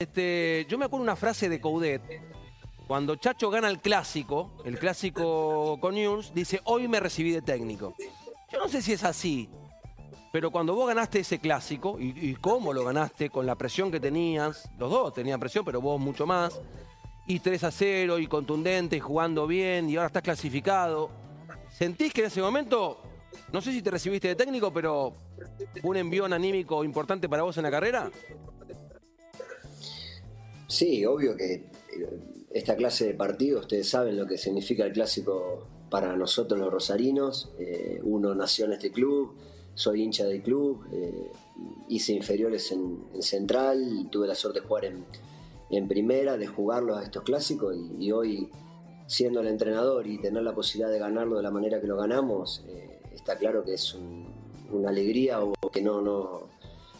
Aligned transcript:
Este, 0.00 0.64
yo 0.68 0.78
me 0.78 0.84
acuerdo 0.84 1.02
una 1.02 1.16
frase 1.16 1.48
de 1.48 1.60
Coudet. 1.60 2.00
Cuando 2.86 3.16
Chacho 3.16 3.50
gana 3.50 3.68
el 3.68 3.80
clásico, 3.80 4.52
el 4.64 4.78
clásico 4.78 5.76
con 5.80 5.96
News, 5.96 6.30
dice, 6.32 6.60
hoy 6.66 6.86
me 6.86 7.00
recibí 7.00 7.32
de 7.32 7.42
técnico. 7.42 7.96
Yo 8.52 8.60
no 8.60 8.68
sé 8.68 8.80
si 8.80 8.92
es 8.92 9.02
así, 9.02 9.50
pero 10.32 10.52
cuando 10.52 10.76
vos 10.76 10.86
ganaste 10.86 11.18
ese 11.18 11.40
clásico, 11.40 11.98
y, 11.98 12.14
y 12.30 12.36
cómo 12.36 12.72
lo 12.72 12.84
ganaste, 12.84 13.28
con 13.28 13.44
la 13.44 13.56
presión 13.56 13.90
que 13.90 13.98
tenías, 13.98 14.70
los 14.78 14.88
dos 14.88 15.12
tenían 15.14 15.40
presión, 15.40 15.64
pero 15.64 15.80
vos 15.80 15.98
mucho 15.98 16.28
más, 16.28 16.60
y 17.26 17.40
3 17.40 17.64
a 17.64 17.72
0, 17.72 18.20
y 18.20 18.28
contundente, 18.28 18.98
y 18.98 19.00
jugando 19.00 19.48
bien, 19.48 19.90
y 19.90 19.96
ahora 19.96 20.06
estás 20.06 20.22
clasificado. 20.22 21.10
¿Sentís 21.76 22.12
que 22.12 22.20
en 22.20 22.28
ese 22.28 22.40
momento, 22.40 23.02
no 23.52 23.60
sé 23.60 23.72
si 23.72 23.82
te 23.82 23.90
recibiste 23.90 24.28
de 24.28 24.36
técnico, 24.36 24.72
pero 24.72 25.16
un 25.82 25.96
envión 25.96 26.32
anímico 26.32 26.84
importante 26.84 27.28
para 27.28 27.42
vos 27.42 27.56
en 27.56 27.64
la 27.64 27.70
carrera? 27.72 28.12
Sí, 30.68 31.04
obvio 31.06 31.36
que 31.36 31.54
eh, 31.54 31.64
esta 32.50 32.76
clase 32.76 33.06
de 33.06 33.14
partidos, 33.14 33.62
ustedes 33.62 33.88
saben 33.88 34.16
lo 34.16 34.26
que 34.26 34.38
significa 34.38 34.84
el 34.84 34.92
clásico 34.92 35.66
para 35.90 36.14
nosotros 36.14 36.60
los 36.60 36.70
rosarinos. 36.70 37.50
Eh, 37.58 38.00
uno 38.02 38.34
nació 38.34 38.66
en 38.66 38.74
este 38.74 38.90
club, 38.90 39.34
soy 39.74 40.02
hincha 40.02 40.24
del 40.26 40.42
club, 40.42 40.86
eh, 40.92 41.30
hice 41.88 42.12
inferiores 42.12 42.70
en, 42.72 43.04
en, 43.14 43.22
Central, 43.22 44.08
tuve 44.10 44.26
la 44.26 44.34
suerte 44.34 44.60
de 44.60 44.66
jugar 44.66 44.84
en, 44.84 45.04
en 45.70 45.88
primera, 45.88 46.36
de 46.36 46.46
jugarlos 46.46 46.98
a 46.98 47.02
estos 47.02 47.22
clásicos 47.22 47.74
y, 47.74 48.06
y, 48.06 48.12
hoy 48.12 48.50
siendo 49.06 49.40
el 49.40 49.46
entrenador 49.46 50.06
y 50.06 50.18
tener 50.18 50.42
la 50.42 50.54
posibilidad 50.54 50.90
de 50.90 50.98
ganarlo 50.98 51.36
de 51.36 51.42
la 51.42 51.50
manera 51.50 51.80
que 51.80 51.86
lo 51.86 51.96
ganamos, 51.96 52.62
eh, 52.68 53.00
está 53.14 53.38
claro 53.38 53.64
que 53.64 53.74
es 53.74 53.94
un, 53.94 54.26
una 54.70 54.90
alegría 54.90 55.42
o 55.42 55.54
que 55.70 55.80
no, 55.80 56.02
no, 56.02 56.48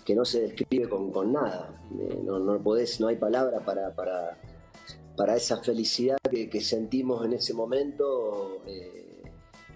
que 0.09 0.14
no 0.14 0.25
se 0.25 0.41
describe 0.41 0.89
con, 0.89 1.12
con 1.12 1.34
nada. 1.34 1.69
Eh, 2.01 2.19
no, 2.25 2.39
no, 2.39 2.59
podés, 2.62 2.98
no 2.98 3.09
hay 3.09 3.17
palabra 3.17 3.61
para, 3.61 3.95
para, 3.95 4.39
para 5.14 5.37
esa 5.37 5.62
felicidad 5.62 6.17
que, 6.31 6.48
que, 6.48 6.62
sentimos 6.62 7.27
en 7.27 7.34
ese 7.34 7.53
momento. 7.53 8.62
Eh, 8.67 9.23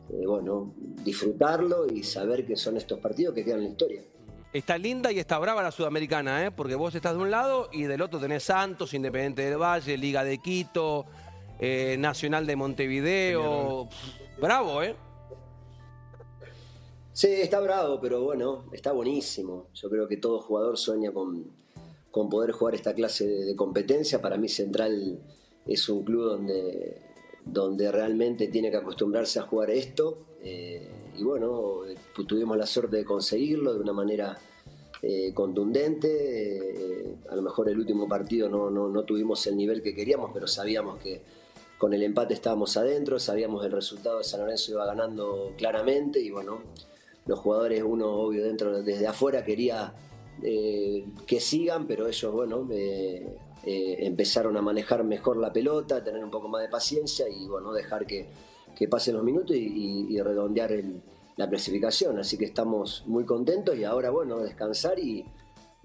eh, 0.08 0.26
bueno, 0.26 0.72
disfrutarlo 1.04 1.86
y 1.86 2.02
saber 2.02 2.46
que 2.46 2.56
son 2.56 2.78
estos 2.78 2.98
partidos 2.98 3.34
que 3.34 3.44
quedan 3.44 3.58
en 3.58 3.64
la 3.64 3.70
historia. 3.72 4.02
Está 4.54 4.78
linda 4.78 5.12
y 5.12 5.18
está 5.18 5.38
brava 5.38 5.62
la 5.62 5.70
sudamericana, 5.70 6.46
¿eh? 6.46 6.50
porque 6.50 6.76
vos 6.76 6.94
estás 6.94 7.12
de 7.12 7.20
un 7.20 7.30
lado 7.30 7.68
y 7.70 7.82
del 7.82 8.00
otro 8.00 8.18
tenés 8.18 8.44
Santos, 8.44 8.94
Independiente 8.94 9.42
del 9.42 9.58
Valle, 9.58 9.98
Liga 9.98 10.24
de 10.24 10.38
Quito, 10.38 11.04
eh, 11.58 11.96
Nacional 11.98 12.46
de 12.46 12.56
Montevideo. 12.56 13.86
Bravo, 14.40 14.82
¿eh? 14.82 14.96
Sí, 17.14 17.26
está 17.28 17.60
bravo, 17.60 18.00
pero 18.00 18.22
bueno, 18.22 18.64
está 18.72 18.92
buenísimo. 18.92 19.66
Yo 19.74 19.90
creo 19.90 20.08
que 20.08 20.16
todo 20.16 20.38
jugador 20.38 20.78
sueña 20.78 21.12
con, 21.12 21.44
con 22.10 22.30
poder 22.30 22.52
jugar 22.52 22.74
esta 22.74 22.94
clase 22.94 23.26
de, 23.26 23.54
competencia. 23.54 24.22
Para 24.22 24.38
mí 24.38 24.48
Central 24.48 25.18
es 25.66 25.88
un 25.90 26.04
club 26.04 26.24
donde, 26.24 27.02
donde 27.44 27.92
realmente 27.92 28.48
tiene 28.48 28.70
que 28.70 28.78
acostumbrarse 28.78 29.40
a 29.40 29.42
jugar 29.42 29.70
esto. 29.70 30.18
Eh, 30.42 30.88
y 31.18 31.22
bueno, 31.22 31.82
pues 32.14 32.26
tuvimos 32.26 32.56
la 32.56 32.66
suerte 32.66 32.96
de 32.96 33.04
conseguirlo 33.04 33.74
de 33.74 33.80
una 33.80 33.92
manera 33.92 34.38
eh, 35.02 35.32
contundente. 35.34 36.08
Eh, 36.08 37.16
a 37.28 37.36
lo 37.36 37.42
mejor 37.42 37.68
el 37.68 37.78
último 37.78 38.08
partido 38.08 38.48
no, 38.48 38.70
no, 38.70 38.88
no 38.88 39.02
tuvimos 39.04 39.46
el 39.46 39.56
nivel 39.58 39.82
que 39.82 39.94
queríamos, 39.94 40.30
pero 40.32 40.46
sabíamos 40.46 40.98
que 40.98 41.20
con 41.76 41.92
el 41.92 42.02
empate 42.04 42.32
estábamos 42.32 42.76
adentro, 42.78 43.18
sabíamos 43.18 43.66
el 43.66 43.72
resultado 43.72 44.18
de 44.18 44.24
San 44.24 44.40
Lorenzo 44.40 44.70
iba 44.70 44.86
ganando 44.86 45.52
claramente 45.58 46.20
y 46.20 46.30
bueno, 46.30 46.62
los 47.26 47.38
jugadores, 47.38 47.82
uno 47.82 48.10
obvio 48.10 48.44
dentro, 48.44 48.82
desde 48.82 49.06
afuera 49.06 49.44
quería 49.44 49.94
eh, 50.42 51.04
que 51.26 51.40
sigan, 51.40 51.86
pero 51.86 52.08
ellos, 52.08 52.32
bueno, 52.32 52.66
eh, 52.70 53.36
eh, 53.64 53.96
empezaron 54.00 54.56
a 54.56 54.62
manejar 54.62 55.04
mejor 55.04 55.36
la 55.36 55.52
pelota, 55.52 56.02
tener 56.02 56.24
un 56.24 56.30
poco 56.30 56.48
más 56.48 56.62
de 56.62 56.68
paciencia 56.68 57.28
y, 57.28 57.46
bueno, 57.46 57.72
dejar 57.72 58.06
que, 58.06 58.28
que 58.74 58.88
pasen 58.88 59.14
los 59.14 59.24
minutos 59.24 59.54
y, 59.56 60.20
redondear 60.20 60.72
el, 60.72 61.00
la 61.36 61.48
clasificación. 61.48 62.18
Así 62.18 62.36
que 62.36 62.44
estamos 62.44 63.04
muy 63.06 63.24
contentos 63.24 63.76
y 63.76 63.84
ahora, 63.84 64.10
bueno, 64.10 64.38
descansar 64.40 64.98
y, 64.98 65.24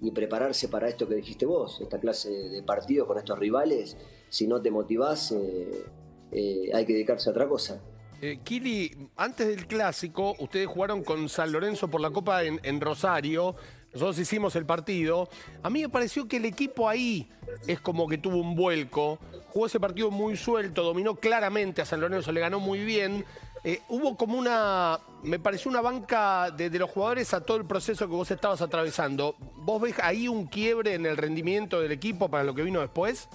y 0.00 0.10
prepararse 0.10 0.68
para 0.68 0.88
esto 0.88 1.06
que 1.06 1.14
dijiste 1.14 1.46
vos, 1.46 1.80
esta 1.80 2.00
clase 2.00 2.30
de 2.30 2.62
partidos 2.62 3.06
con 3.06 3.18
estos 3.18 3.38
rivales. 3.38 3.96
Si 4.28 4.48
no 4.48 4.60
te 4.60 4.72
motivás, 4.72 5.32
hay 5.32 6.84
que 6.84 6.92
dedicarse 6.92 7.28
a 7.28 7.32
otra 7.32 7.48
cosa. 7.48 7.80
Eh, 8.20 8.40
Kili, 8.42 9.10
antes 9.16 9.46
del 9.46 9.66
clásico, 9.66 10.34
ustedes 10.40 10.66
jugaron 10.66 11.04
con 11.04 11.28
San 11.28 11.52
Lorenzo 11.52 11.88
por 11.88 12.00
la 12.00 12.10
Copa 12.10 12.42
en, 12.42 12.80
Rosario. 12.80 13.54
Nosotros 13.92 14.18
hicimos 14.18 14.56
el 14.56 14.66
partido. 14.66 15.28
A 15.62 15.70
mí 15.70 15.82
me 15.82 15.88
pareció 15.88 16.26
que 16.26 16.38
el 16.38 16.44
equipo 16.44 16.88
ahí 16.88 17.30
es 17.68 17.80
como 17.80 18.08
que 18.08 18.18
tuvo 18.18 18.38
un 18.38 18.56
vuelco. 18.56 19.20
Jugó 19.50 19.66
ese 19.66 19.78
partido 19.78 20.10
muy 20.10 20.36
suelto, 20.36 20.82
dominó 20.82 21.14
claramente 21.14 21.80
a 21.80 21.84
San 21.84 22.00
Lorenzo, 22.00 22.32
le 22.32 22.40
ganó 22.40 22.58
muy 22.58 22.80
bien. 22.80 23.24
Eh, 23.62 23.82
hubo 23.88 24.16
como 24.16 24.36
una, 24.36 24.98
me 25.22 25.38
pareció 25.38 25.70
una 25.70 25.80
banca 25.80 26.50
de, 26.50 26.70
de, 26.70 26.78
los 26.78 26.90
jugadores 26.90 27.32
a 27.34 27.40
todo 27.40 27.56
el 27.56 27.66
proceso 27.66 28.06
que 28.08 28.14
vos 28.14 28.30
estabas 28.30 28.60
atravesando. 28.62 29.36
¿Vos 29.56 29.80
ves 29.80 29.94
ahí 30.02 30.26
un 30.26 30.46
quiebre 30.46 30.94
en 30.94 31.06
el 31.06 31.16
rendimiento 31.16 31.80
del 31.80 31.92
equipo 31.92 32.28
para 32.28 32.42
lo 32.42 32.54
que 32.54 32.62
vino 32.62 32.80
después? 32.80 33.28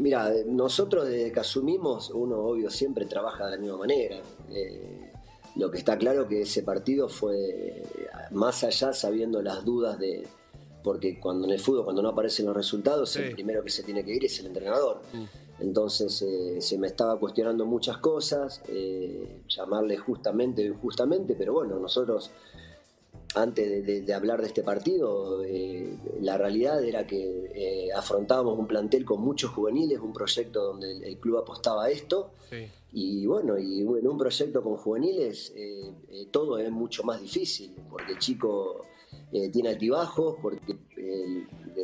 Mira, 0.00 0.32
nosotros 0.46 1.06
desde 1.06 1.30
que 1.30 1.40
asumimos, 1.40 2.10
uno 2.10 2.38
obvio 2.38 2.70
siempre 2.70 3.04
trabaja 3.04 3.44
de 3.44 3.50
la 3.52 3.56
misma 3.58 3.76
manera. 3.76 4.20
Eh, 4.50 5.12
lo 5.56 5.70
que 5.70 5.76
está 5.76 5.98
claro 5.98 6.26
que 6.26 6.42
ese 6.42 6.62
partido 6.62 7.08
fue 7.08 7.82
más 8.30 8.64
allá 8.64 8.92
sabiendo 8.94 9.42
las 9.42 9.64
dudas 9.64 9.98
de... 9.98 10.26
Porque 10.82 11.20
cuando 11.20 11.46
en 11.46 11.52
el 11.52 11.60
fútbol, 11.60 11.84
cuando 11.84 12.00
no 12.00 12.08
aparecen 12.08 12.46
los 12.46 12.56
resultados, 12.56 13.10
sí. 13.10 13.20
el 13.20 13.32
primero 13.32 13.62
que 13.62 13.68
se 13.68 13.82
tiene 13.82 14.02
que 14.02 14.14
ir 14.14 14.24
es 14.24 14.40
el 14.40 14.46
entrenador. 14.46 15.02
Mm. 15.12 15.24
Entonces 15.62 16.22
eh, 16.22 16.62
se 16.62 16.78
me 16.78 16.86
estaba 16.86 17.18
cuestionando 17.18 17.66
muchas 17.66 17.98
cosas, 17.98 18.62
eh, 18.68 19.42
llamarle 19.46 19.98
justamente 19.98 20.62
o 20.62 20.72
injustamente, 20.72 21.34
pero 21.34 21.52
bueno, 21.52 21.78
nosotros 21.78 22.30
antes 23.34 23.68
de, 23.68 23.82
de, 23.82 24.00
de, 24.02 24.14
hablar 24.14 24.40
de 24.40 24.48
este 24.48 24.62
partido, 24.62 25.44
eh, 25.44 25.96
la 26.20 26.36
realidad 26.36 26.82
era 26.84 27.06
que 27.06 27.50
eh, 27.54 27.92
afrontábamos 27.92 28.58
un 28.58 28.66
plantel 28.66 29.04
con 29.04 29.20
muchos 29.20 29.50
juveniles, 29.52 30.00
un 30.00 30.12
proyecto 30.12 30.62
donde 30.64 30.90
el, 30.90 31.04
el 31.04 31.18
club 31.18 31.38
apostaba 31.38 31.84
a 31.84 31.90
esto. 31.90 32.32
Sí. 32.48 32.66
Y 32.92 33.26
bueno, 33.26 33.56
y 33.56 33.82
en 33.82 34.08
un 34.08 34.18
proyecto 34.18 34.62
con 34.62 34.76
juveniles 34.76 35.52
eh, 35.54 35.92
todo 36.32 36.58
es 36.58 36.70
mucho 36.72 37.04
más 37.04 37.20
difícil, 37.20 37.76
porque 37.88 38.12
el 38.12 38.18
chico 38.18 38.86
tiene 39.52 39.68
altibajos, 39.68 40.36
porque 40.42 40.76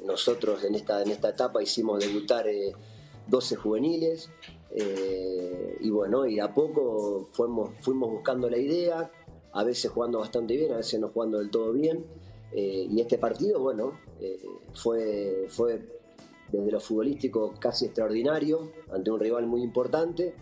nosotros 0.05 0.65
en 0.65 0.75
esta, 0.75 1.03
en 1.03 1.11
esta 1.11 1.29
etapa 1.29 1.63
hicimos 1.63 2.01
debutar 2.01 2.45
12 3.29 3.57
juveniles. 3.57 4.31
y 5.81 5.91
bueno, 5.91 6.27
y 6.27 6.41
a 6.41 6.53
poco 6.53 7.29
fuimos, 7.33 7.71
fuimos 7.83 8.11
buscando 8.11 8.51
la 8.51 8.59
idea, 8.59 9.11
a 9.57 9.65
veces 9.65 9.91
jugando 9.91 10.19
bastante 10.19 10.55
bien, 10.55 10.73
a 10.73 10.77
veces 10.77 11.01
no 11.01 11.09
jugando 11.09 11.39
del 11.39 11.51
todo 11.51 11.73
bien. 11.73 12.05
Eh, 12.53 12.87
y 12.91 13.01
este 13.01 13.17
partido, 13.17 13.59
bueno, 13.61 13.99
eh, 14.21 14.39
fue, 14.75 15.47
fue 15.49 15.81
desde 16.53 16.71
lo 16.71 16.79
futbolístico 16.79 17.55
casi 17.59 17.87
extraordinario, 17.87 18.71
ante 18.93 19.11
un 19.11 19.19
rival 19.19 19.47
muy 19.47 19.63
importante. 19.63 20.35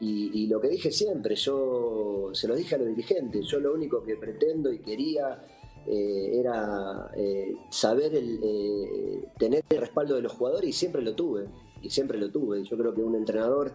Y, 0.00 0.48
lo 0.48 0.60
que 0.60 0.68
dije 0.68 0.90
siempre, 0.90 1.34
yo 1.34 2.28
se 2.34 2.46
lo 2.46 2.54
dije 2.54 2.74
a 2.74 2.78
los 2.78 2.88
dirigentes, 2.88 3.46
yo 3.46 3.58
lo 3.58 3.72
único 3.72 4.02
que 4.02 4.16
pretendo 4.16 4.70
y 4.70 4.80
quería 4.80 5.42
eh, 5.86 6.40
era 6.40 7.10
saber 7.70 8.14
el, 8.14 9.26
tener 9.38 9.64
el 9.70 9.78
respaldo 9.78 10.16
de 10.16 10.20
los 10.20 10.32
jugadores 10.32 10.68
y 10.68 10.72
siempre 10.74 11.00
lo 11.00 11.14
tuve, 11.14 11.48
y 11.80 11.88
siempre 11.88 12.18
lo 12.18 12.30
tuve. 12.30 12.62
Yo 12.64 12.76
creo 12.76 12.92
que 12.92 13.02
un 13.02 13.14
entrenador 13.14 13.72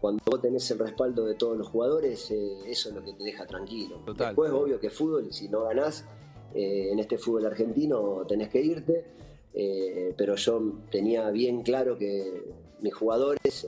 cuando 0.00 0.22
vos 0.26 0.40
tenés 0.40 0.70
el 0.70 0.78
respaldo 0.78 1.26
de 1.26 1.34
todos 1.34 1.56
los 1.56 1.68
jugadores, 1.68 2.30
eh, 2.30 2.58
eso 2.66 2.88
es 2.90 2.94
lo 2.94 3.04
que 3.04 3.14
te 3.14 3.24
deja 3.24 3.46
tranquilo. 3.46 4.00
Total. 4.06 4.28
Después, 4.28 4.52
obvio 4.52 4.78
que 4.78 4.90
fútbol, 4.90 5.32
si 5.32 5.48
no 5.48 5.64
ganás 5.64 6.06
eh, 6.54 6.90
en 6.92 6.98
este 7.00 7.18
fútbol 7.18 7.46
argentino, 7.46 8.24
tenés 8.26 8.48
que 8.48 8.60
irte. 8.60 9.04
Eh, 9.54 10.14
pero 10.16 10.36
yo 10.36 10.60
tenía 10.90 11.30
bien 11.30 11.62
claro 11.62 11.98
que 11.98 12.44
mis 12.80 12.94
jugadores 12.94 13.66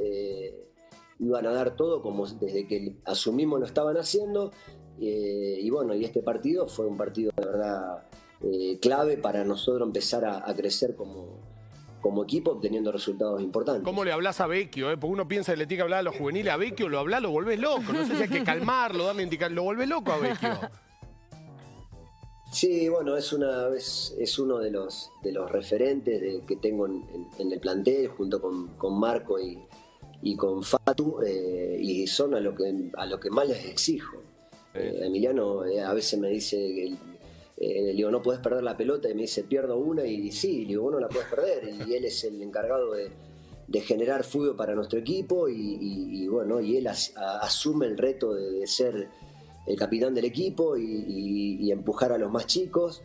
iban 1.19 1.47
a 1.47 1.51
dar 1.51 1.75
todo, 1.75 2.01
como 2.01 2.27
desde 2.27 2.69
que 2.69 2.97
asumimos 3.05 3.59
lo 3.59 3.67
estaban 3.67 3.97
haciendo. 3.97 4.53
y 4.99 5.69
bueno, 5.71 5.95
y 5.95 6.05
este 6.05 6.23
partido 6.23 6.69
fue 6.69 6.87
un 6.87 6.97
partido 6.97 7.33
de 7.37 7.45
verdad 7.45 8.07
clave 8.81 9.17
para 9.17 9.45
nosotros 9.45 9.85
empezar 9.85 10.25
a, 10.25 10.49
a 10.49 10.55
crecer 10.55 10.95
como, 10.95 11.50
como 12.01 12.25
equipo 12.25 12.53
obteniendo 12.53 12.91
resultados 12.93 13.41
importantes. 13.43 13.85
¿Cómo 13.85 14.05
le 14.05 14.13
hablas 14.13 14.41
a 14.41 14.47
Vecchio? 14.47 14.91
Eh? 14.91 14.97
Porque 14.97 15.13
uno 15.13 15.29
piensa 15.29 15.53
que 15.53 15.59
le 15.59 15.67
tiene 15.67 15.79
que 15.79 15.83
hablar 15.83 16.01
a 16.01 16.03
los 16.03 16.17
juveniles, 16.17 16.53
a 16.53 16.57
Vecchio 16.57 16.89
lo 16.89 16.99
habla, 16.99 17.21
lo 17.21 17.31
volvés 17.31 17.59
loco. 17.59 17.93
No 17.93 18.07
sé 18.07 18.17
si 18.17 18.23
hay 18.23 18.29
que 18.29 18.45
calmarlo, 18.45 19.05
darle 19.05 19.23
indicar, 19.23 19.51
lo 19.53 19.63
vuelve 19.63 19.87
loco 19.87 20.13
a 20.13 20.19
Vecchio. 20.19 20.59
Sí, 22.51 22.89
bueno, 22.89 23.17
es 23.17 23.33
una 23.33 23.69
es, 23.69 24.15
es 24.19 24.39
uno 24.39 24.59
de 24.59 24.73
los 24.73 25.13
de 25.23 25.31
los 25.31 25.51
referentes 25.51 26.21
de, 26.21 26.43
que 26.45 26.57
tengo 26.57 26.87
en, 26.87 27.05
en, 27.15 27.29
en, 27.39 27.53
el 27.53 27.61
plantel 27.61 28.09
junto 28.09 28.41
con, 28.41 28.77
con 28.77 28.99
Marco 28.99 29.39
y, 29.39 29.57
y, 30.21 30.35
con 30.35 30.65
Fatu 30.65 31.21
eh, 31.25 31.79
y 31.81 32.09
son 32.09 32.35
a 32.35 32.41
lo 32.41 32.53
que 32.55 32.91
a 32.95 33.07
lo 33.07 33.21
que 33.21 33.31
más 33.31 33.47
les 33.47 33.67
exijo. 33.67 34.17
Eh, 34.75 35.01
Emiliano 35.03 35.65
eh, 35.65 35.81
a 35.81 35.95
veces 35.95 36.19
me 36.19 36.29
dice 36.29 36.57
que 36.57 36.95
eh, 37.63 37.93
digo, 37.95 38.11
no 38.11 38.23
puedes 38.23 38.41
perder 38.41 38.63
la 38.65 38.75
pelota, 38.75 39.11
y 39.11 39.15
me 39.15 39.23
dice, 39.23 39.45
pierdo 39.45 39.77
una, 39.77 40.07
y 40.07 40.33
sí, 40.33 40.63
le 40.63 40.69
digo, 40.69 40.85
vos 40.85 40.93
no 40.93 40.99
la 41.01 41.09
puedes 41.09 41.29
perder, 41.29 41.69
y 41.87 41.93
él 41.93 42.07
es 42.07 42.25
el 42.25 42.41
encargado 42.41 42.93
de, 42.93 43.11
generar 43.83 44.25
fútbol 44.25 44.57
para 44.57 44.75
nuestro 44.75 44.99
equipo, 44.99 45.47
y, 45.47 46.27
bueno, 46.27 46.59
y 46.61 46.79
él 46.79 46.89
asume 46.89 47.87
el 47.87 47.99
reto 47.99 48.33
de, 48.33 48.67
ser 48.67 49.09
el 49.67 49.77
capitán 49.77 50.15
del 50.15 50.25
equipo 50.25 50.77
y, 50.79 51.71
empujar 51.71 52.13
a 52.13 52.19
los 52.19 52.33
más 52.33 52.47
chicos. 52.47 53.03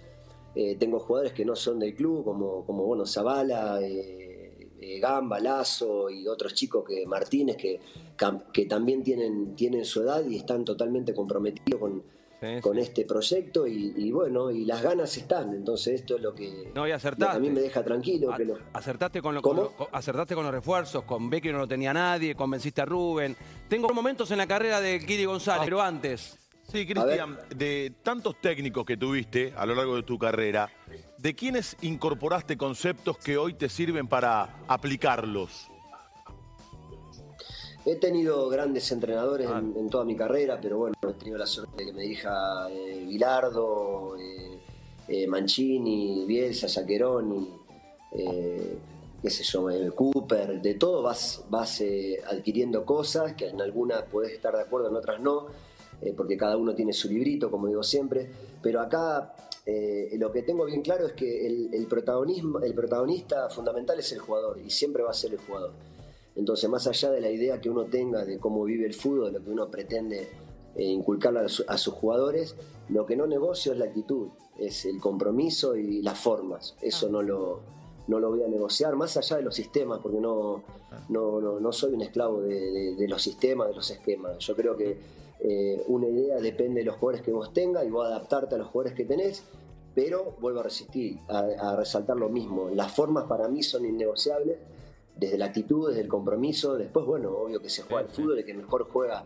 Eh, 0.55 0.77
tengo 0.79 0.99
jugadores 0.99 1.33
que 1.33 1.43
no 1.43 1.55
son 1.57 1.77
del 1.79 1.93
club, 1.93 2.23
como, 2.23 2.65
como 2.65 2.85
bueno, 2.85 3.05
Zavala, 3.05 3.81
eh, 3.81 4.69
eh, 4.79 4.99
Gamba, 4.99 5.39
Lazo 5.41 6.09
y 6.09 6.25
otros 6.27 6.53
chicos 6.53 6.85
que 6.87 7.05
Martínez, 7.05 7.57
que 7.57 8.65
también 8.65 9.03
tienen, 9.03 9.53
tienen 9.53 9.83
su 9.83 10.01
edad 10.01 10.25
y 10.25 10.37
están 10.37 10.63
totalmente 10.63 11.13
comprometidos 11.13 11.79
con, 11.79 12.03
Sí, 12.55 12.61
con 12.61 12.75
sí. 12.75 12.81
este 12.81 13.05
proyecto 13.05 13.65
y, 13.67 13.93
y 13.95 14.11
bueno, 14.11 14.51
y 14.51 14.65
las 14.65 14.81
ganas 14.81 15.15
están, 15.17 15.53
entonces 15.53 16.01
esto 16.01 16.15
es 16.17 16.21
lo 16.21 16.33
que, 16.35 16.49
No, 16.49 16.61
y 16.71 16.73
lo 16.75 16.83
que 16.85 16.93
acertaste. 16.93 17.37
a 17.37 17.39
mí 17.39 17.49
me 17.49 17.61
deja 17.61 17.83
tranquilo. 17.83 18.33
A- 18.33 18.37
que 18.37 18.45
lo- 18.45 18.57
acertaste, 18.73 19.21
con 19.21 19.35
lo- 19.35 19.41
¿Cómo? 19.41 19.71
con 19.71 19.87
lo- 19.91 19.95
acertaste 19.95 20.35
con 20.35 20.43
los 20.43 20.53
refuerzos, 20.53 21.03
con 21.03 21.29
Becky 21.29 21.51
no 21.51 21.59
lo 21.59 21.67
tenía 21.67 21.93
nadie, 21.93 22.35
convenciste 22.35 22.81
a 22.81 22.85
Rubén. 22.85 23.35
Tengo 23.67 23.89
momentos 23.89 24.29
en 24.31 24.37
la 24.37 24.47
carrera 24.47 24.79
de 24.81 24.99
Kiri 25.05 25.25
González, 25.25 25.65
pero 25.65 25.81
antes, 25.81 26.37
Sí, 26.71 26.83
Cristian, 26.87 27.37
de 27.55 27.93
tantos 28.01 28.41
técnicos 28.41 28.85
que 28.85 28.97
tuviste 28.97 29.53
a 29.55 29.67
lo 29.67 29.75
largo 29.75 29.95
de 29.97 30.01
tu 30.03 30.17
carrera, 30.17 30.67
¿de 31.19 31.35
quiénes 31.35 31.77
incorporaste 31.81 32.57
conceptos 32.57 33.19
que 33.19 33.37
hoy 33.37 33.53
te 33.53 33.69
sirven 33.69 34.07
para 34.07 34.63
aplicarlos? 34.67 35.69
He 37.85 37.95
tenido 37.97 38.49
grandes 38.49 38.91
entrenadores 38.91 39.47
Ah. 39.49 39.59
en, 39.59 39.75
en 39.77 39.89
toda 39.89 40.05
mi 40.05 40.15
carrera, 40.15 40.59
pero 40.59 40.77
bueno, 40.79 40.95
he 41.07 41.13
tenido 41.13 41.37
la 41.37 41.45
suerte 41.45 41.77
de 41.77 41.85
que 41.85 41.93
me 41.93 42.01
dirija 42.01 42.67
eh, 42.71 43.05
Bilardo, 43.07 44.15
eh, 44.17 44.59
eh, 45.07 45.27
Mancini, 45.27 46.25
Bielsa, 46.25 46.67
Saccheroni, 46.67 47.47
eh, 48.13 48.77
qué 49.21 49.29
sé 49.29 49.43
yo, 49.43 49.67
Cooper, 49.93 50.61
de 50.61 50.73
todo 50.75 51.03
vas, 51.03 51.43
vas 51.49 51.83
adquiriendo 52.27 52.85
cosas 52.85 53.33
que 53.33 53.49
en 53.49 53.61
algunas 53.61 54.01
podés 54.03 54.33
estar 54.33 54.55
de 54.55 54.61
acuerdo, 54.63 54.89
en 54.89 54.95
otras 54.95 55.19
no, 55.19 55.47
porque 56.17 56.37
cada 56.37 56.57
uno 56.57 56.75
tiene 56.75 56.91
su 56.93 57.07
librito, 57.07 57.49
como 57.49 57.67
digo 57.67 57.81
siempre, 57.81 58.29
pero 58.61 58.81
acá 58.81 59.33
eh, 59.65 60.11
lo 60.19 60.31
que 60.31 60.43
tengo 60.43 60.65
bien 60.65 60.81
claro 60.81 61.07
es 61.07 61.13
que 61.13 61.47
el, 61.47 61.73
el 61.73 61.87
protagonismo, 61.87 62.59
el 62.59 62.73
protagonista 62.75 63.49
fundamental 63.49 63.97
es 63.99 64.11
el 64.11 64.19
jugador 64.19 64.59
y 64.63 64.69
siempre 64.69 65.01
va 65.03 65.09
a 65.11 65.13
ser 65.13 65.31
el 65.33 65.39
jugador. 65.39 65.71
Entonces, 66.35 66.69
más 66.69 66.85
allá 66.87 67.11
de 67.11 67.21
la 67.21 67.29
idea 67.29 67.61
que 67.61 67.69
uno 67.69 67.85
tenga 67.85 68.25
de 68.25 68.37
cómo 68.39 68.63
vive 68.65 68.85
el 68.85 68.93
fútbol, 68.93 69.31
de 69.31 69.39
lo 69.39 69.45
que 69.45 69.51
uno 69.51 69.69
pretende 69.69 70.27
eh, 70.75 70.83
inculcarle 70.83 71.39
a, 71.39 71.47
su- 71.47 71.63
a 71.67 71.77
sus 71.77 71.93
jugadores, 71.93 72.55
lo 72.89 73.05
que 73.05 73.15
no 73.15 73.25
negocio 73.25 73.71
es 73.71 73.79
la 73.79 73.85
actitud, 73.85 74.27
es 74.57 74.85
el 74.85 74.99
compromiso 74.99 75.75
y 75.77 76.01
las 76.01 76.19
formas. 76.19 76.75
Eso 76.81 77.07
no 77.09 77.21
lo, 77.21 77.61
no 78.07 78.19
lo 78.19 78.29
voy 78.31 78.43
a 78.43 78.47
negociar, 78.47 78.95
más 78.95 79.15
allá 79.15 79.37
de 79.37 79.43
los 79.43 79.55
sistemas, 79.55 79.99
porque 80.03 80.19
no, 80.19 80.61
no, 81.09 81.39
no, 81.39 81.59
no 81.59 81.71
soy 81.71 81.93
un 81.93 82.01
esclavo 82.01 82.41
de, 82.41 82.71
de- 82.71 82.95
de 82.95 83.07
los 83.07 83.21
sistemas, 83.21 83.69
de 83.69 83.75
los 83.75 83.89
esquemas. 83.89 84.37
Yo 84.39 84.55
creo 84.55 84.75
que 84.75 84.97
eh, 85.39 85.83
una 85.87 86.07
idea 86.07 86.37
depende 86.41 86.81
de 86.81 86.85
los 86.85 86.95
jugadores 86.95 87.21
que 87.21 87.31
vos 87.31 87.53
tengas 87.53 87.85
y 87.85 87.89
vos 87.89 88.05
adaptarte 88.07 88.55
a 88.55 88.57
los 88.57 88.67
jugadores 88.67 88.97
que 88.97 89.05
tenés, 89.05 89.43
pero 89.93 90.35
vuelvo 90.41 90.59
a 90.59 90.63
resistir, 90.63 91.19
a, 91.29 91.39
a 91.71 91.75
resaltar 91.77 92.17
lo 92.17 92.27
mismo. 92.27 92.69
Las 92.73 92.91
formas 92.93 93.23
para 93.25 93.47
mí 93.47 93.63
son 93.63 93.85
innegociables 93.85 94.57
desde 95.17 95.37
la 95.37 95.45
actitud, 95.45 95.89
desde 95.89 96.01
el 96.01 96.07
compromiso. 96.07 96.75
Después, 96.77 97.05
bueno, 97.05 97.29
obvio 97.31 97.61
que 97.61 97.69
se 97.69 97.83
juega 97.83 98.01
el 98.03 98.09
fútbol, 98.09 98.39
el 98.39 98.45
que 98.45 98.53
mejor 98.53 98.87
juega 98.91 99.23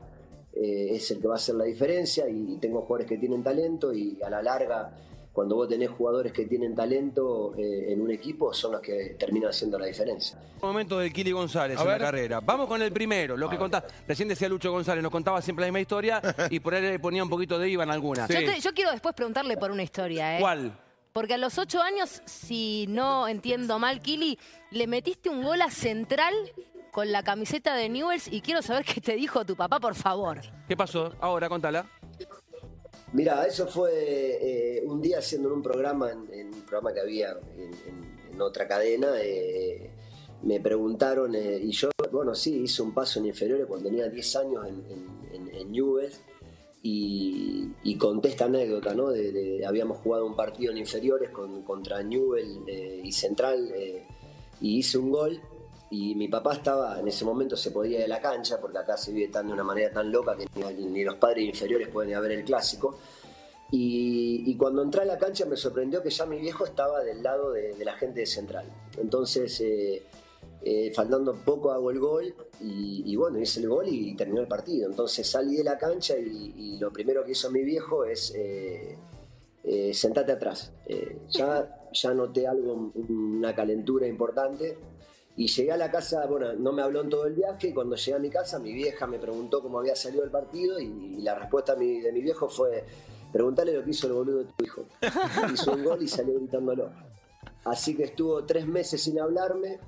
eh, 0.53 0.89
es 0.91 1.09
el 1.11 1.19
que 1.19 1.27
va 1.27 1.35
a 1.35 1.37
hacer 1.37 1.55
la 1.55 1.65
diferencia 1.65 2.27
y 2.29 2.57
tengo 2.57 2.81
jugadores 2.81 3.07
que 3.07 3.17
tienen 3.17 3.43
talento 3.43 3.93
y 3.93 4.19
a 4.21 4.29
la 4.29 4.41
larga, 4.41 4.91
cuando 5.31 5.55
vos 5.55 5.69
tenés 5.69 5.89
jugadores 5.89 6.33
que 6.33 6.45
tienen 6.47 6.75
talento 6.75 7.53
eh, 7.55 7.93
en 7.93 8.01
un 8.01 8.11
equipo, 8.11 8.51
son 8.53 8.73
los 8.73 8.81
que 8.81 9.15
terminan 9.17 9.51
haciendo 9.51 9.77
la 9.79 9.85
diferencia. 9.85 10.37
momento 10.61 10.99
del 10.99 11.13
Kili 11.13 11.31
González 11.31 11.77
A 11.77 11.81
en 11.81 11.87
la 11.87 11.93
ver. 11.93 12.01
carrera. 12.01 12.39
Vamos 12.41 12.67
con 12.67 12.81
el 12.81 12.91
primero, 12.91 13.37
lo 13.37 13.47
que 13.49 13.57
contás. 13.57 13.83
Recién 14.07 14.27
decía 14.27 14.49
Lucho 14.49 14.71
González, 14.71 15.01
nos 15.03 15.11
contaba 15.11 15.41
siempre 15.41 15.63
la 15.63 15.67
misma 15.67 15.81
historia 15.81 16.19
y 16.49 16.59
por 16.59 16.73
ahí 16.73 16.81
le 16.81 16.99
ponía 16.99 17.23
un 17.23 17.29
poquito 17.29 17.57
de 17.57 17.69
IVA 17.69 17.83
en 17.83 17.91
alguna. 17.91 18.27
Yo, 18.27 18.35
te- 18.39 18.59
yo 18.59 18.73
quiero 18.73 18.91
después 18.91 19.13
preguntarle 19.15 19.55
por 19.55 19.71
una 19.71 19.83
historia, 19.83 20.37
¿eh? 20.37 20.41
¿Cuál? 20.41 20.77
Porque 21.19 21.33
a 21.33 21.37
los 21.37 21.57
ocho 21.57 21.81
años, 21.81 22.21
si 22.23 22.85
no 22.87 23.27
entiendo 23.27 23.77
mal, 23.77 23.99
Kili, 23.99 24.39
le 24.71 24.87
metiste 24.87 25.27
un 25.29 25.43
gol 25.43 25.61
a 25.61 25.69
Central 25.69 26.33
con 26.93 27.11
la 27.11 27.23
camiseta 27.23 27.75
de 27.75 27.89
Newells 27.89 28.29
y 28.31 28.39
quiero 28.39 28.61
saber 28.61 28.85
qué 28.85 29.01
te 29.01 29.15
dijo 29.15 29.43
tu 29.43 29.57
papá, 29.57 29.81
por 29.81 29.95
favor. 29.95 30.39
¿Qué 30.65 30.77
pasó? 30.77 31.13
Ahora, 31.19 31.49
contala. 31.49 31.85
Mira, 33.11 33.45
eso 33.45 33.67
fue 33.67 33.91
eh, 33.91 34.83
un 34.85 35.01
día 35.01 35.19
haciendo 35.19 35.53
un 35.53 35.61
programa, 35.61 36.09
en, 36.09 36.33
en 36.33 36.53
un 36.53 36.61
programa 36.61 36.93
que 36.93 37.01
había 37.01 37.31
en, 37.57 37.73
en- 37.73 38.19
en 38.33 38.41
otra 38.41 38.65
cadena, 38.65 39.09
eh, 39.21 39.91
me 40.43 40.61
preguntaron, 40.61 41.35
eh, 41.35 41.59
y 41.61 41.71
yo, 41.71 41.89
bueno, 42.13 42.33
sí, 42.33 42.61
hice 42.61 42.81
un 42.81 42.93
paso 42.93 43.19
en 43.19 43.25
inferiores 43.25 43.65
cuando 43.67 43.89
tenía 43.89 44.07
10 44.07 44.35
años 44.37 44.65
en, 44.65 44.85
en, 44.89 45.33
en- 45.49 45.53
en 45.53 45.69
Newell's, 45.73 46.21
y, 46.81 47.67
y 47.83 47.97
conté 47.97 48.29
esta 48.29 48.45
anécdota, 48.45 48.93
¿no? 48.93 49.09
Habíamos 49.67 49.97
jugado 49.97 50.25
un 50.25 50.35
partido 50.35 50.71
en 50.71 50.77
inferiores 50.77 51.29
con- 51.29 51.63
contra 51.63 52.01
Newell 52.01 52.63
eh, 52.67 53.01
y 53.03 53.11
Central, 53.11 53.71
eh, 53.75 54.05
y 54.61 54.77
hice 54.77 54.97
un 54.97 55.11
gol, 55.11 55.41
y 55.91 56.15
mi 56.15 56.27
papá 56.27 56.53
estaba, 56.53 56.99
en 56.99 57.07
ese 57.07 57.25
momento 57.25 57.57
se 57.57 57.71
podía 57.71 57.97
ir 57.97 58.03
de 58.03 58.07
la 58.07 58.21
cancha, 58.21 58.61
porque 58.61 58.77
acá 58.77 58.95
se 58.95 59.11
vive 59.11 59.27
tan 59.29 59.47
de 59.47 59.53
una 59.53 59.63
manera 59.63 59.91
tan 59.91 60.11
loca 60.11 60.37
que 60.37 60.47
ni, 60.73 61.03
los 61.03 61.15
padres 61.15 61.45
inferiores 61.45 61.87
pueden 61.89 62.11
ir 62.11 62.15
a 62.15 62.19
ver 62.21 62.31
el 62.33 62.43
clásico. 62.43 62.97
Y, 63.71 64.55
cuando 64.55 64.81
entré 64.81 65.01
a 65.01 65.05
la 65.05 65.17
cancha 65.17 65.45
me 65.45 65.55
sorprendió 65.55 66.01
que 66.01 66.09
ya 66.09 66.25
mi 66.25 66.39
viejo 66.39 66.65
estaba 66.65 67.03
del 67.03 67.21
lado 67.21 67.51
de, 67.51 67.75
de 67.75 67.85
la 67.85 67.93
gente 67.93 68.21
de 68.21 68.25
Central. 68.25 68.65
Entonces, 68.97 69.61
eh, 69.61 70.03
eh, 70.61 70.91
faltando 70.93 71.35
poco 71.45 71.71
hago 71.71 71.89
el 71.91 71.99
gol 71.99 72.35
y, 72.61 73.03
y 73.05 73.15
bueno, 73.15 73.39
hice 73.39 73.61
el 73.61 73.69
gol 73.69 73.87
y 73.87 74.15
terminó 74.15 74.41
el 74.41 74.47
partido. 74.47 74.89
Entonces 74.89 75.27
salí 75.27 75.57
de 75.57 75.63
la 75.63 75.77
cancha 75.77 76.17
y, 76.17 76.53
y 76.57 76.77
lo 76.79 76.91
primero 76.91 77.23
que 77.23 77.31
hizo 77.31 77.49
mi 77.49 77.63
viejo 77.63 78.05
es 78.05 78.33
eh, 78.35 78.97
eh, 79.63 79.93
sentate 79.93 80.31
atrás. 80.31 80.71
Eh, 80.85 81.21
ya, 81.29 81.87
ya 81.93 82.13
noté 82.13 82.47
algo, 82.47 82.91
una 83.09 83.53
calentura 83.53 84.07
importante. 84.07 84.77
Y 85.35 85.47
llegué 85.47 85.71
a 85.71 85.77
la 85.77 85.89
casa, 85.89 86.25
bueno, 86.25 86.53
no 86.53 86.73
me 86.73 86.81
habló 86.81 87.01
en 87.01 87.09
todo 87.09 87.25
el 87.25 87.33
viaje 87.33 87.69
y 87.69 87.73
cuando 87.73 87.95
llegué 87.95 88.17
a 88.17 88.19
mi 88.19 88.29
casa 88.29 88.59
mi 88.59 88.73
vieja 88.73 89.07
me 89.07 89.19
preguntó 89.19 89.61
cómo 89.61 89.79
había 89.79 89.95
salido 89.95 90.25
el 90.25 90.31
partido 90.31 90.79
y, 90.81 90.85
y 91.17 91.21
la 91.21 91.35
respuesta 91.35 91.75
de 91.75 91.79
mi, 91.79 92.01
de 92.01 92.11
mi 92.11 92.21
viejo 92.21 92.49
fue, 92.49 92.83
preguntale 93.31 93.71
lo 93.71 93.81
que 93.81 93.91
hizo 93.91 94.07
el 94.07 94.13
boludo 94.13 94.39
de 94.39 94.45
tu 94.45 94.65
hijo. 94.65 94.85
hizo 95.53 95.71
un 95.71 95.83
gol 95.85 96.03
y 96.03 96.09
salió 96.09 96.33
gritándolo. 96.33 96.91
Así 97.63 97.95
que 97.95 98.03
estuvo 98.03 98.43
tres 98.43 98.67
meses 98.67 99.01
sin 99.01 99.17
hablarme 99.19 99.79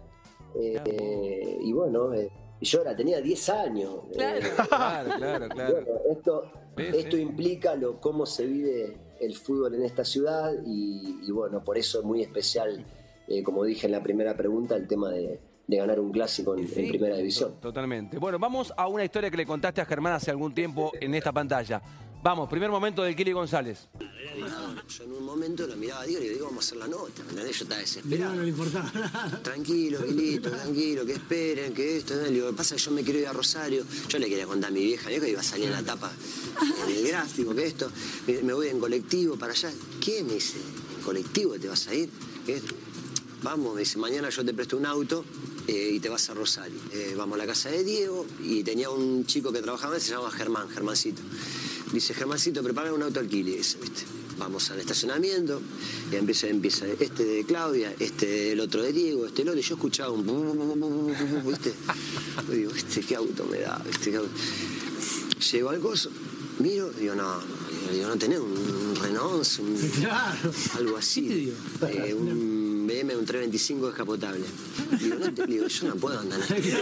eh, 0.59 1.57
y 1.61 1.71
bueno, 1.73 2.13
eh, 2.13 2.29
yo 2.61 2.81
era, 2.81 2.95
tenía 2.95 3.21
10 3.21 3.49
años. 3.49 3.95
Claro. 4.13 4.37
Eh, 4.39 4.41
Claro, 4.67 5.09
claro, 5.17 5.49
claro. 5.49 5.73
bueno, 5.73 5.99
esto, 6.11 6.43
Sí, 6.77 6.83
esto 6.97 7.15
sí. 7.17 7.21
implica 7.21 7.75
lo, 7.75 7.99
cómo 7.99 8.25
se 8.25 8.45
vive 8.45 8.97
el 9.19 9.35
fútbol 9.35 9.75
en 9.75 9.83
esta 9.83 10.03
ciudad 10.05 10.53
y, 10.65 11.19
y 11.27 11.31
bueno, 11.31 11.63
por 11.63 11.77
eso 11.77 11.99
es 11.99 12.05
muy 12.05 12.21
especial, 12.21 12.85
eh, 13.27 13.43
como 13.43 13.63
dije 13.65 13.85
en 13.87 13.91
la 13.91 14.01
primera 14.01 14.35
pregunta, 14.37 14.75
el 14.75 14.87
tema 14.87 15.09
de, 15.11 15.39
de 15.67 15.77
ganar 15.77 15.99
un 15.99 16.11
clásico 16.11 16.55
en, 16.55 16.61
en 16.75 16.89
primera 16.89 17.17
división. 17.17 17.55
Totalmente. 17.61 18.17
Bueno, 18.17 18.39
vamos 18.39 18.73
a 18.77 18.87
una 18.87 19.03
historia 19.03 19.29
que 19.29 19.37
le 19.37 19.45
contaste 19.45 19.81
a 19.81 19.85
Germán 19.85 20.13
hace 20.13 20.31
algún 20.31 20.53
tiempo 20.53 20.91
en 20.99 21.13
esta 21.13 21.31
pantalla. 21.31 21.81
Vamos, 22.23 22.47
primer 22.49 22.69
momento 22.69 23.01
del 23.01 23.15
Kili 23.15 23.31
González. 23.31 23.87
Yo 23.97 25.03
en 25.03 25.13
un 25.13 25.23
momento 25.25 25.65
lo 25.65 25.75
miraba 25.75 26.01
a 26.01 26.05
Diego 26.05 26.23
y 26.23 26.27
le 26.27 26.33
digo, 26.33 26.45
vamos 26.47 26.65
a 26.65 26.67
hacer 26.67 26.77
la 26.77 26.87
nota. 26.87 27.23
Yo 27.33 27.49
estaba 27.49 27.75
No, 27.75 27.81
desesperado. 27.81 28.35
no 28.35 28.41
le 28.43 28.49
importaba 28.49 28.91
nada. 28.93 29.41
Tranquilo, 29.43 30.03
Guilito, 30.05 30.51
tranquilo, 30.51 31.05
que 31.05 31.13
esperen, 31.13 31.73
que 31.73 31.97
esto. 31.97 32.13
Le 32.15 32.29
digo, 32.29 32.45
lo 32.45 32.51
que 32.51 32.57
pasa 32.57 32.75
es 32.75 32.81
que 32.83 32.89
yo 32.89 32.95
me 32.95 33.03
quiero 33.03 33.19
ir 33.19 33.27
a 33.27 33.33
Rosario. 33.33 33.83
Yo 34.07 34.19
le 34.19 34.27
quería 34.29 34.45
contar 34.45 34.69
a 34.69 34.73
mi 34.73 34.83
vieja, 34.83 35.09
vieja 35.09 35.27
iba 35.27 35.39
a 35.39 35.43
salir 35.43 35.65
en 35.65 35.71
la 35.71 35.83
tapa 35.83 36.11
del 36.87 37.07
gráfico, 37.07 37.55
que 37.55 37.65
esto. 37.65 37.89
Me, 38.43 38.53
voy 38.53 38.67
en 38.67 38.79
colectivo 38.79 39.35
para 39.37 39.53
allá. 39.53 39.71
¿Qué? 40.03 40.23
Me 40.23 40.33
dice, 40.35 40.57
¿en 40.97 41.03
colectivo 41.03 41.55
te 41.57 41.67
vas 41.67 41.87
a 41.87 41.95
ir? 41.95 42.09
¿Qué? 42.45 42.61
Vamos, 43.41 43.73
me 43.73 43.79
dice, 43.81 43.97
mañana 43.97 44.29
yo 44.29 44.45
te 44.45 44.53
presto 44.53 44.77
un 44.77 44.85
auto 44.85 45.25
eh, 45.67 45.91
y 45.93 45.99
te 45.99 46.09
vas 46.09 46.29
a 46.29 46.35
Rosario. 46.35 46.77
Eh, 46.93 47.15
vamos 47.17 47.35
a 47.35 47.37
la 47.39 47.47
casa 47.47 47.69
de 47.69 47.83
Diego 47.83 48.25
y 48.43 48.63
tenía 48.63 48.91
un 48.91 49.25
chico 49.25 49.51
que 49.51 49.61
trabajaba, 49.61 49.99
se 49.99 50.11
llama 50.11 50.29
Germán, 50.29 50.69
Germancito. 50.69 51.21
Dice, 51.91 52.13
Germancito, 52.13 52.63
prepara 52.63 52.93
un 52.93 53.03
auto 53.03 53.19
alquile, 53.19 53.59
ese, 53.59 53.77
¿viste? 53.79 54.03
Vamos 54.37 54.71
al 54.71 54.79
estacionamiento 54.79 55.61
y 56.11 56.15
empieza, 56.15 56.47
empieza 56.47 56.85
este 56.87 57.23
de 57.25 57.43
Claudia, 57.45 57.93
este 57.99 58.53
el 58.53 58.59
otro 58.61 58.81
de 58.81 58.91
Diego, 58.93 59.25
este 59.27 59.41
el 59.43 59.49
otro, 59.49 59.59
y 59.59 59.63
yo 59.63 59.75
escuchaba 59.75 60.11
un 60.11 60.25
¿viste? 61.45 61.73
Y 62.51 62.55
digo, 62.55 62.71
este 62.71 63.01
qué 63.01 63.15
auto 63.17 63.45
me 63.45 63.59
da, 63.59 63.83
este 63.89 64.11
qué 64.11 64.17
auto. 64.17 64.29
Llego 65.51 65.69
al 65.69 65.79
coso, 65.79 66.09
miro, 66.59 66.91
digo, 66.91 67.13
no, 67.13 67.35
no, 67.37 67.91
digo, 67.91 68.07
no 68.07 68.17
tenés 68.17 68.39
un, 68.39 68.51
un 68.51 68.95
Renault 68.95 69.33
11, 69.33 69.61
un- 69.61 69.77
Claro. 70.01 70.51
algo 70.77 70.97
así. 70.97 71.51
Eh, 71.89 72.13
un 72.13 72.50
BM, 73.03 73.15
un 73.15 73.25
325 73.25 73.87
descapotable. 73.87 74.45
Digo, 74.99 75.15
no 75.19 75.33
te- 75.33 75.45
digo, 75.47 75.67
yo 75.67 75.87
no 75.87 75.95
puedo 75.95 76.19
andar. 76.19 76.39
Digo, 76.61 76.79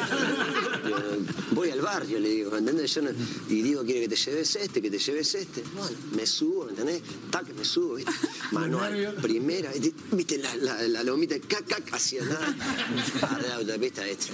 voy 1.52 1.70
al 1.72 1.82
barrio, 1.82 2.20
le 2.20 2.30
digo, 2.30 2.52
¿me 2.52 2.58
entendés? 2.60 2.94
Yo 2.96 3.02
no- 3.04 3.10
y 3.50 3.62
digo, 3.62 3.84
quiere 3.84 4.02
que 4.02 4.10
te 4.10 4.16
lleves 4.16 4.56
este, 4.56 4.82
que 4.82 4.90
te 4.92 5.00
lleves 5.00 5.36
este. 5.36 5.64
Bueno, 5.76 5.96
me 6.16 6.26
subo, 6.26 6.66
¿me 6.66 6.72
entendés? 6.72 7.02
Tac, 7.30 7.48
me 7.54 7.64
subo, 7.66 7.96
¿viste? 7.96 8.12
Manual, 8.52 9.16
primera, 9.22 9.72
¿viste? 9.72 9.94
¿viste 10.12 10.38
la, 10.38 10.56
la, 10.56 10.82
la 10.88 11.04
lomita? 11.04 11.36
Cac, 11.48 11.66
cac, 11.68 11.94
hacía 11.94 12.24
nada. 12.24 12.56
Paré 13.22 13.48
la 13.48 13.56
autopista, 13.56 14.04
¿viste? 14.04 14.32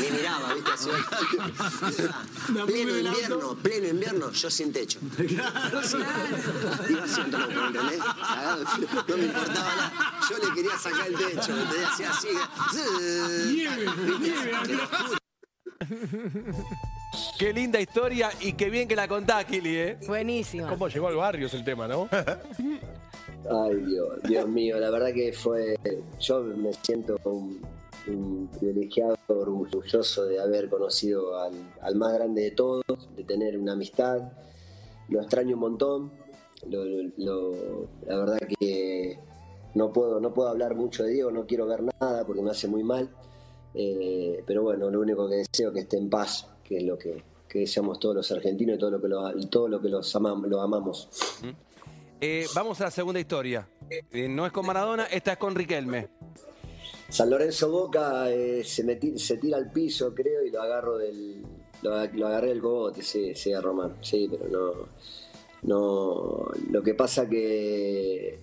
Ni 0.00 0.10
miraba, 0.16 0.54
¿viste? 0.54 0.70
Hacía- 0.72 0.92
Pleno 2.66 2.98
invierno, 2.98 3.54
pleno 3.62 3.88
invierno, 3.88 4.30
yo 4.32 4.50
sin 4.50 4.72
techo. 4.72 4.98
Iba 5.18 7.04
haciendo 7.04 7.38
loco, 7.38 7.52
¿me 7.54 7.66
entendés? 7.66 8.00
No 9.14 9.18
me 9.20 9.26
importaba 9.26 9.76
nada. 9.76 9.92
Yo 10.28 10.38
le 10.38 10.54
quería 10.54 10.76
sacar 10.76 11.06
el 11.06 11.14
techo, 11.14 11.52
¿me 11.52 11.62
entendés? 11.62 11.86
Hacía 11.88 12.10
así. 12.10 12.28
Nieve, 13.54 13.86
Qué 17.38 17.52
linda 17.52 17.80
historia 17.80 18.30
y 18.40 18.54
qué 18.54 18.70
bien 18.70 18.88
que 18.88 18.96
la 18.96 19.06
contás, 19.06 19.44
Kili, 19.44 19.76
¿eh? 19.76 19.98
Buenísima. 20.06 20.68
¿Cómo 20.68 20.88
llegó 20.88 21.06
al 21.08 21.16
barrio 21.16 21.46
es 21.46 21.54
el 21.54 21.62
tema, 21.64 21.86
no? 21.86 22.08
Ay, 22.12 23.76
Dios, 23.86 24.22
Dios 24.24 24.48
mío, 24.48 24.80
la 24.80 24.90
verdad 24.90 25.12
que 25.12 25.32
fue. 25.32 25.76
Yo 26.18 26.42
me 26.42 26.72
siento 26.72 27.16
un, 27.24 27.60
un 28.08 28.48
privilegiado, 28.58 29.16
orgulloso 29.28 30.24
de 30.26 30.40
haber 30.40 30.68
conocido 30.68 31.38
al, 31.40 31.52
al 31.82 31.94
más 31.94 32.14
grande 32.14 32.42
de 32.42 32.50
todos, 32.50 32.84
de 33.14 33.22
tener 33.22 33.56
una 33.58 33.72
amistad. 33.74 34.32
Lo 35.08 35.20
extraño 35.20 35.54
un 35.54 35.60
montón. 35.60 36.23
Lo- 36.68 36.84
lo- 37.16 37.88
la 38.06 38.16
verdad 38.16 38.38
que 38.58 39.18
no 39.74 39.92
puedo, 39.92 40.20
no 40.20 40.32
puedo 40.32 40.48
hablar 40.48 40.74
mucho 40.74 41.02
de 41.04 41.10
Diego, 41.12 41.30
no 41.30 41.46
quiero 41.46 41.66
ver 41.66 41.82
nada 41.82 42.24
porque 42.26 42.42
me 42.42 42.50
hace 42.50 42.68
muy 42.68 42.82
mal. 42.82 43.08
Eh, 43.74 44.42
pero 44.46 44.62
bueno, 44.62 44.88
lo 44.90 45.00
único 45.00 45.28
que 45.28 45.36
deseo 45.36 45.68
es 45.70 45.74
que 45.74 45.80
esté 45.80 45.96
en 45.98 46.08
paz, 46.08 46.48
que 46.62 46.76
es 46.78 46.82
lo 46.84 46.96
que, 46.96 47.22
que 47.48 47.60
deseamos 47.60 47.98
todos 47.98 48.14
los 48.14 48.30
argentinos 48.32 48.76
y 48.76 48.78
todo 48.78 48.92
lo 48.92 49.00
que, 49.00 49.08
lo, 49.08 49.32
todo 49.48 49.68
lo 49.68 49.80
que 49.80 49.88
los 49.88 50.14
amam- 50.14 50.46
lo 50.46 50.60
amamos. 50.60 51.08
Eh, 52.20 52.46
vamos 52.54 52.80
a 52.80 52.84
la 52.84 52.90
segunda 52.90 53.18
historia. 53.20 53.68
Eh, 53.90 54.28
no 54.28 54.46
es 54.46 54.52
con 54.52 54.64
Maradona, 54.64 55.04
esta 55.06 55.32
es 55.32 55.38
con 55.38 55.54
Riquelme. 55.54 56.08
San 57.10 57.28
Lorenzo 57.28 57.70
Boca 57.70 58.30
eh, 58.30 58.62
se, 58.64 58.82
me 58.84 58.96
ti- 58.96 59.18
se 59.18 59.36
tira 59.36 59.58
al 59.58 59.70
piso, 59.72 60.14
creo, 60.14 60.42
y 60.44 60.50
lo 60.50 60.62
agarro 60.62 60.96
del. 60.98 61.42
Lo 61.82 62.26
agarré 62.26 62.48
del 62.48 62.62
cogote, 62.62 63.02
sí, 63.02 63.34
sí, 63.34 63.52
a 63.52 63.60
Román. 63.60 63.96
Sí, 64.00 64.26
pero 64.30 64.48
no. 64.48 64.70
No. 65.64 66.46
Lo 66.70 66.82
que 66.82 66.94
pasa 66.94 67.28
que. 67.28 68.38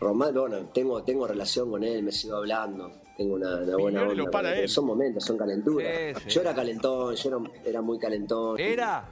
Román, 0.00 0.34
bueno, 0.34 0.66
tengo, 0.66 1.02
tengo 1.02 1.26
relación 1.26 1.70
con 1.70 1.82
él, 1.82 2.02
me 2.02 2.12
sigo 2.12 2.36
hablando. 2.36 2.90
Tengo 3.16 3.34
una, 3.36 3.56
una 3.56 3.76
buena 3.76 4.02
onda. 4.02 4.14
lo 4.14 4.30
para 4.30 4.58
él. 4.58 4.68
Son 4.68 4.84
momentos, 4.86 5.24
son 5.24 5.38
calenturas. 5.38 5.88
Sí, 6.16 6.22
sí. 6.24 6.30
Yo 6.30 6.40
era 6.40 6.54
calentón, 6.54 7.14
yo 7.14 7.28
era, 7.28 7.38
era 7.64 7.80
muy 7.80 7.98
calentón. 7.98 8.58
¿Era? 8.58 9.08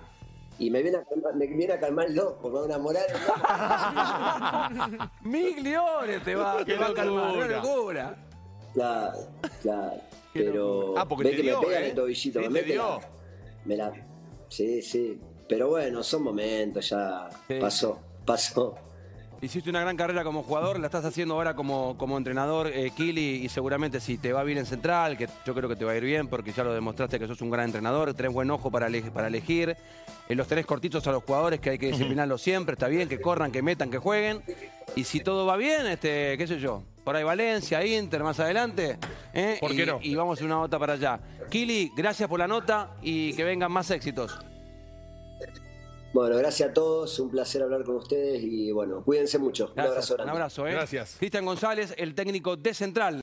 Y 0.58 0.70
me 0.70 0.82
viene 0.82 0.98
a 0.98 1.04
calmar, 1.04 1.34
me 1.34 1.46
viene 1.46 1.72
a 1.72 1.80
calmar 1.80 2.06
el 2.06 2.14
loco, 2.14 2.48
me 2.48 2.54
va 2.54 2.62
a 2.62 2.66
enamorar. 2.66 3.06
Migliones 5.22 6.22
te 6.24 6.34
va, 6.34 6.64
te 6.64 6.76
va 6.76 6.88
a 6.88 6.94
calmar. 6.94 7.48
Qué 7.48 7.54
locura. 7.54 8.16
Claro, 8.74 9.18
claro. 9.60 9.92
Pero. 10.32 10.94
Ah, 10.96 11.06
porque 11.08 11.24
ve 11.24 11.30
te 11.30 11.36
que 11.36 11.42
dio, 11.42 11.60
me 11.60 11.66
pegan 11.66 11.82
¿eh? 11.82 11.88
el 11.88 11.94
tobillito, 11.94 12.40
Sí, 12.40 12.48
me 12.48 12.62
me 13.64 13.76
la. 13.76 13.92
Sí, 14.48 14.82
sí. 14.82 15.20
Pero 15.52 15.68
bueno, 15.68 16.02
son 16.02 16.22
momentos, 16.22 16.88
ya 16.88 17.28
Sí. 17.46 17.56
pasó, 17.60 18.00
pasó. 18.24 18.74
Hiciste 19.42 19.68
una 19.68 19.82
gran 19.82 19.98
carrera 19.98 20.24
como 20.24 20.42
jugador, 20.44 20.80
la 20.80 20.86
estás 20.86 21.04
haciendo 21.04 21.34
ahora 21.34 21.54
como, 21.54 21.98
como 21.98 22.16
entrenador, 22.16 22.68
eh, 22.68 22.90
Kili, 22.96 23.44
y 23.44 23.48
seguramente 23.50 24.00
si 24.00 24.16
te 24.16 24.32
va 24.32 24.44
bien 24.44 24.56
en 24.56 24.64
Central, 24.64 25.18
que 25.18 25.28
yo 25.44 25.54
creo 25.54 25.68
que 25.68 25.76
te 25.76 25.84
va 25.84 25.92
a 25.92 25.96
ir 25.96 26.04
bien 26.04 26.28
porque 26.28 26.52
ya 26.52 26.64
lo 26.64 26.72
demostraste 26.72 27.18
que 27.18 27.26
sos 27.26 27.42
un 27.42 27.50
gran 27.50 27.66
entrenador, 27.66 28.14
tenés 28.14 28.32
buen 28.32 28.50
ojo 28.50 28.70
para, 28.70 28.86
ele- 28.86 29.02
para 29.10 29.26
elegir, 29.26 29.76
eh, 30.26 30.34
los 30.34 30.46
tenés 30.48 30.64
cortitos 30.64 31.06
a 31.06 31.12
los 31.12 31.22
jugadores 31.22 31.60
que 31.60 31.68
hay 31.68 31.78
que 31.78 31.88
disciplinarlos 31.88 32.40
siempre, 32.40 32.72
está 32.74 32.88
bien, 32.88 33.10
que 33.10 33.20
corran, 33.20 33.52
que 33.52 33.60
metan, 33.60 33.90
que 33.90 33.98
jueguen, 33.98 34.40
y 34.96 35.04
si 35.04 35.20
todo 35.20 35.44
va 35.44 35.58
bien, 35.58 35.86
este, 35.86 36.38
qué 36.38 36.46
sé 36.46 36.58
yo, 36.60 36.82
por 37.04 37.14
ahí 37.14 37.24
Valencia, 37.24 37.84
Inter, 37.84 38.22
más 38.22 38.40
adelante, 38.40 38.96
¿eh? 39.34 39.58
¿Por 39.60 39.72
y, 39.72 39.76
qué 39.76 39.84
no? 39.84 39.98
y 40.00 40.14
vamos 40.14 40.40
a 40.40 40.44
una 40.46 40.54
nota 40.54 40.78
para 40.78 40.94
allá. 40.94 41.20
Kili, 41.50 41.90
gracias 41.94 42.26
por 42.26 42.38
la 42.38 42.46
nota 42.48 42.92
y 43.02 43.34
que 43.34 43.44
vengan 43.44 43.70
más 43.72 43.90
éxitos. 43.90 44.38
Bueno, 46.12 46.36
gracias 46.36 46.68
a 46.70 46.72
todos, 46.74 47.18
un 47.20 47.30
placer 47.30 47.62
hablar 47.62 47.84
con 47.84 47.96
ustedes 47.96 48.42
y 48.42 48.70
bueno, 48.70 49.02
cuídense 49.02 49.38
mucho. 49.38 49.72
Un 49.74 49.80
abrazo 49.80 50.16
un 50.22 50.28
abrazo, 50.28 50.66
¿eh? 50.66 50.72
Gracias. 50.72 51.16
Cristian 51.18 51.46
González, 51.46 51.94
el 51.96 52.14
técnico 52.14 52.56
de 52.56 52.74
Central. 52.74 53.21